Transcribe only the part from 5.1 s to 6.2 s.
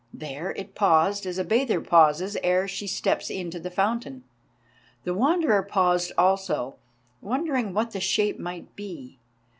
Wanderer paused